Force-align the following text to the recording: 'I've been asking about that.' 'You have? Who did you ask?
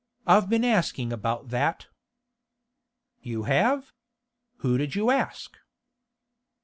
'I've 0.25 0.49
been 0.49 0.65
asking 0.65 1.13
about 1.13 1.49
that.' 1.49 1.85
'You 3.21 3.43
have? 3.43 3.93
Who 4.65 4.79
did 4.79 4.95
you 4.95 5.11
ask? 5.11 5.55